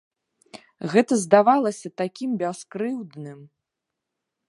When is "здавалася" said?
1.25-1.93